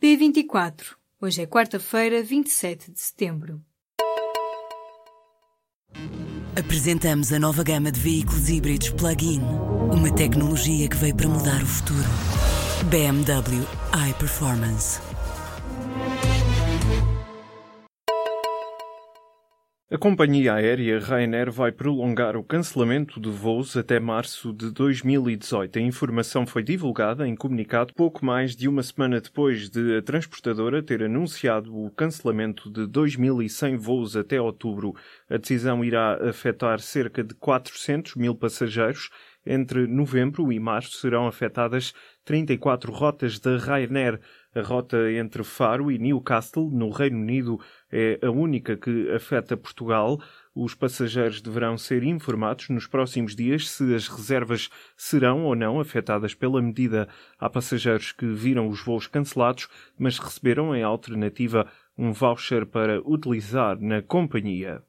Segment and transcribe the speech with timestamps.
[0.00, 0.94] P24.
[1.20, 3.60] Hoje é quarta-feira, 27 de setembro.
[6.56, 9.40] Apresentamos a nova gama de veículos híbridos plug-in.
[9.92, 12.08] Uma tecnologia que veio para mudar o futuro.
[12.88, 13.66] BMW
[14.08, 15.07] iPerformance.
[19.90, 25.78] A companhia aérea Ryanair vai prolongar o cancelamento de voos até março de 2018.
[25.78, 30.82] A informação foi divulgada em comunicado pouco mais de uma semana depois de a transportadora
[30.82, 34.94] ter anunciado o cancelamento de 2.100 voos até outubro.
[35.26, 39.08] A decisão irá afetar cerca de 400 mil passageiros.
[39.46, 41.94] Entre novembro e março serão afetadas
[42.26, 44.20] 34 rotas da Ryanair.
[44.54, 47.60] A rota entre Faro e Newcastle, no Reino Unido,
[47.92, 50.18] é a única que afeta Portugal.
[50.54, 56.34] Os passageiros deverão ser informados nos próximos dias se as reservas serão ou não afetadas
[56.34, 57.08] pela medida.
[57.38, 63.78] Há passageiros que viram os voos cancelados, mas receberam em alternativa um voucher para utilizar
[63.80, 64.82] na companhia.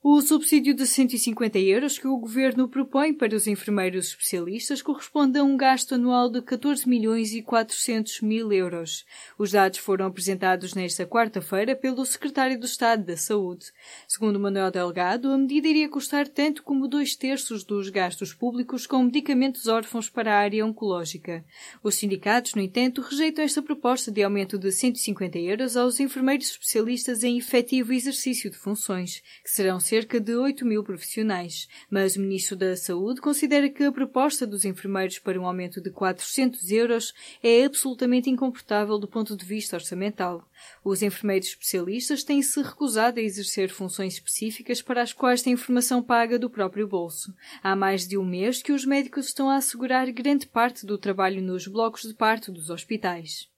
[0.00, 5.42] O subsídio de 150 euros que o Governo propõe para os enfermeiros especialistas corresponde a
[5.42, 9.04] um gasto anual de 14 milhões e 400 mil euros.
[9.36, 13.72] Os dados foram apresentados nesta quarta-feira pelo Secretário do Estado da Saúde.
[14.06, 19.02] Segundo Manuel Delgado, a medida iria custar tanto como dois terços dos gastos públicos com
[19.02, 21.44] medicamentos órfãos para a área oncológica.
[21.82, 27.24] Os sindicatos, no entanto, rejeitam esta proposta de aumento de 150 euros aos enfermeiros especialistas
[27.24, 32.54] em efetivo exercício de funções, que serão cerca de 8 mil profissionais, mas o Ministro
[32.54, 37.64] da Saúde considera que a proposta dos enfermeiros para um aumento de 400 euros é
[37.64, 40.46] absolutamente incomportável do ponto de vista orçamental.
[40.84, 46.38] Os enfermeiros especialistas têm-se recusado a exercer funções específicas para as quais têm formação paga
[46.38, 47.34] do próprio bolso.
[47.62, 51.40] Há mais de um mês que os médicos estão a assegurar grande parte do trabalho
[51.40, 53.48] nos blocos de parto dos hospitais.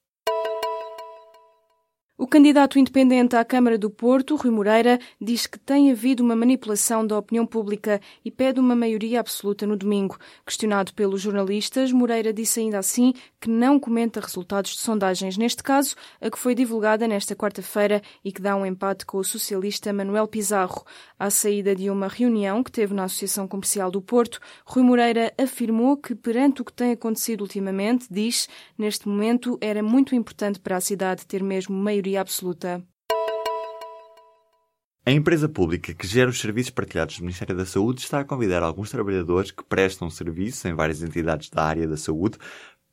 [2.21, 7.03] O candidato independente à Câmara do Porto, Rui Moreira, diz que tem havido uma manipulação
[7.05, 10.19] da opinião pública e pede uma maioria absoluta no domingo.
[10.45, 15.95] Questionado pelos jornalistas, Moreira disse ainda assim que não comenta resultados de sondagens, neste caso,
[16.21, 20.27] a que foi divulgada nesta quarta-feira e que dá um empate com o socialista Manuel
[20.27, 20.85] Pizarro.
[21.17, 25.97] À saída de uma reunião que teve na Associação Comercial do Porto, Rui Moreira afirmou
[25.97, 30.81] que, perante o que tem acontecido ultimamente, diz, neste momento era muito importante para a
[30.81, 32.83] cidade ter mesmo maioria maioria absoluta.
[35.03, 38.61] A empresa pública que gera os serviços partilhados do Ministério da Saúde está a convidar
[38.61, 42.37] alguns trabalhadores que prestam serviço em várias entidades da área da saúde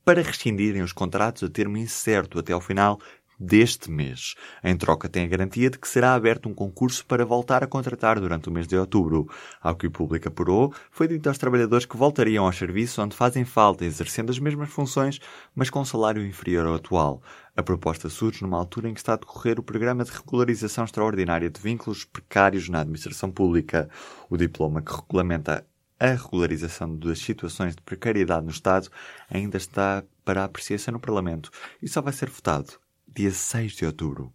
[0.04, 2.98] para rescindirem os contratos a termo incerto até ao final
[3.38, 4.34] deste mês.
[4.64, 8.18] Em troca, tem a garantia de que será aberto um concurso para voltar a contratar
[8.18, 9.28] durante o mês de outubro.
[9.60, 13.44] Ao que o público apurou, foi dito aos trabalhadores que voltariam ao serviço onde fazem
[13.44, 15.20] falta, exercendo as mesmas funções,
[15.54, 17.22] mas com um salário inferior ao atual.
[17.56, 21.50] A proposta surge numa altura em que está a decorrer o Programa de Regularização Extraordinária
[21.50, 23.88] de Vínculos Precários na Administração Pública.
[24.30, 25.66] O diploma que regulamenta
[25.98, 28.88] a regularização das situações de precariedade no Estado
[29.28, 31.50] ainda está para apreciação no Parlamento
[31.82, 32.78] e só vai ser votado
[33.18, 34.32] dia 6 de outubro.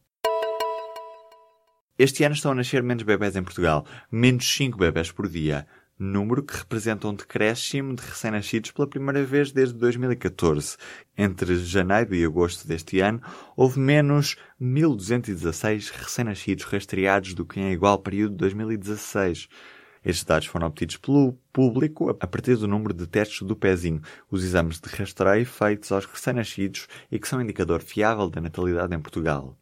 [1.97, 5.65] Este ano estão a nascer menos bebés em Portugal, menos 5 bebés por dia,
[5.97, 10.75] número que representa um decréscimo de recém-nascidos pela primeira vez desde 2014.
[11.17, 13.21] Entre janeiro e agosto deste ano,
[13.55, 19.47] houve menos 1.216 recém-nascidos rastreados do que em igual período de 2016.
[20.05, 24.43] Estes dados foram obtidos pelo público a partir do número de testes do pezinho, os
[24.43, 29.57] exames de rastreio feitos aos recém-nascidos e que são indicador fiável da natalidade em Portugal.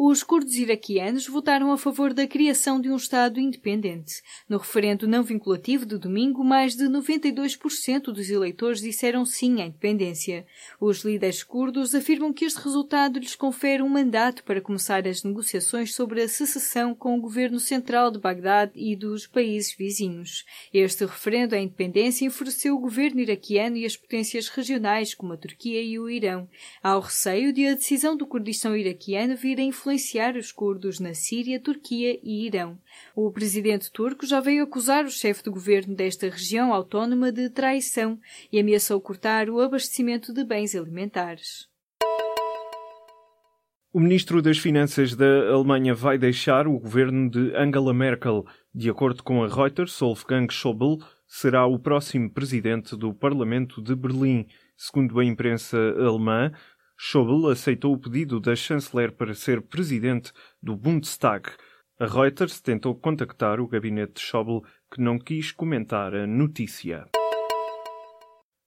[0.00, 4.22] Os curdos iraquianos votaram a favor da criação de um Estado independente.
[4.48, 10.46] No referendo não vinculativo de domingo, mais de 92% dos eleitores disseram sim à independência.
[10.80, 15.92] Os líderes curdos afirmam que este resultado lhes confere um mandato para começar as negociações
[15.92, 20.44] sobre a secessão com o governo central de Bagdade e dos países vizinhos.
[20.72, 25.82] Este referendo à independência enfureceu o governo iraquiano e as potências regionais, como a Turquia
[25.82, 26.48] e o Irão.
[26.80, 31.00] Há o receio de a decisão do Kurdistão iraquiano vir a influenciar influenciar os curdos
[31.00, 32.78] na Síria, Turquia e Irão.
[33.16, 38.18] O presidente turco já veio acusar o chefe de governo desta região autónoma de traição
[38.52, 41.66] e ameaçou cortar o abastecimento de bens alimentares.
[43.90, 48.44] O ministro das Finanças da Alemanha vai deixar o governo de Angela Merkel.
[48.74, 54.46] De acordo com a Reuters, Wolfgang Schäuble será o próximo presidente do Parlamento de Berlim.
[54.76, 56.52] Segundo a imprensa alemã,
[57.00, 61.48] Schäuble aceitou o pedido da chanceler para ser presidente do Bundestag.
[61.96, 67.06] A Reuters tentou contactar o gabinete de Schäuble, que não quis comentar a notícia.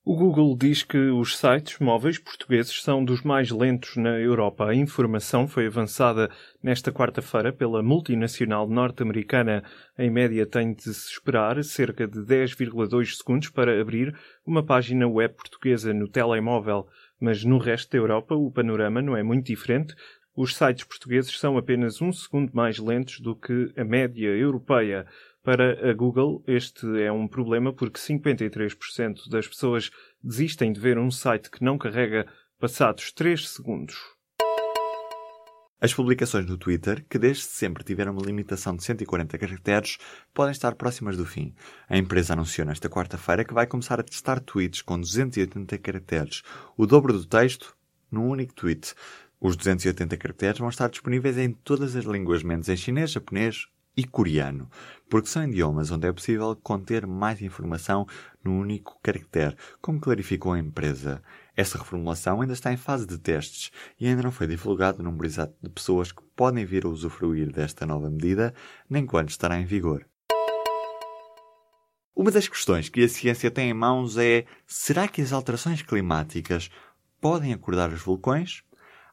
[0.04, 4.66] O Google diz que os sites móveis portugueses são dos mais lentos na Europa.
[4.66, 6.32] A informação foi avançada
[6.64, 9.62] nesta quarta-feira pela multinacional norte-americana.
[10.00, 15.36] Em média, tem de se esperar cerca de 10,2 segundos para abrir uma página web
[15.36, 16.88] portuguesa no telemóvel.
[17.22, 19.94] Mas no resto da Europa, o panorama não é muito diferente.
[20.36, 25.06] Os sites portugueses são apenas um segundo mais lentos do que a média europeia.
[25.44, 29.92] Para a Google, este é um problema porque 53% das pessoas
[30.24, 32.26] desistem de ver um site que não carrega
[32.60, 33.96] passados 3 segundos.
[35.84, 39.98] As publicações no Twitter, que desde sempre tiveram uma limitação de 140 caracteres,
[40.32, 41.56] podem estar próximas do fim.
[41.90, 46.44] A empresa anunciou nesta quarta-feira que vai começar a testar tweets com 280 caracteres,
[46.78, 47.76] o dobro do texto,
[48.12, 48.94] num único tweet.
[49.40, 54.04] Os 280 caracteres vão estar disponíveis em todas as línguas, menos em chinês, japonês, e
[54.04, 54.70] coreano,
[55.10, 58.08] porque são idiomas onde é possível conter mais informação
[58.44, 61.22] num único caractere, como clarificou a empresa.
[61.56, 65.26] Essa reformulação ainda está em fase de testes e ainda não foi divulgado o número
[65.26, 68.54] exato de pessoas que podem vir a usufruir desta nova medida,
[68.90, 70.06] nem quando estará em vigor.
[72.16, 76.70] Uma das questões que a ciência tem em mãos é: será que as alterações climáticas
[77.20, 78.64] podem acordar os vulcões?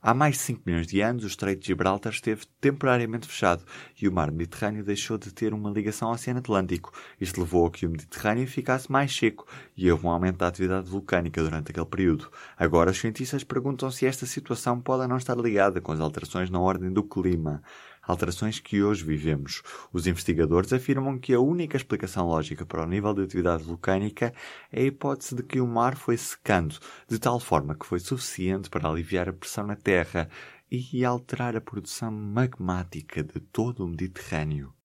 [0.08, 3.62] Há mais de 5 milhões de anos, o Estreito de Gibraltar esteve temporariamente fechado
[4.00, 6.90] e o mar Mediterrâneo deixou de ter uma ligação ao Oceano Atlântico.
[7.20, 9.46] Isto levou a que o Mediterrâneo ficasse mais seco
[9.76, 12.30] e houve um aumento da atividade vulcânica durante aquele período.
[12.56, 16.58] Agora, os cientistas perguntam se esta situação pode não estar ligada com as alterações na
[16.58, 17.62] ordem do clima
[18.08, 19.62] alterações que hoje vivemos.
[19.92, 24.32] Os investigadores afirmam que a única explicação lógica para o nível de atividade vulcânica
[24.72, 26.76] é a hipótese de que o mar foi secando,
[27.06, 30.28] de tal forma que foi suficiente para aliviar a pressão na Terra
[30.70, 34.77] e alterar a produção magmática de todo o Mediterrâneo.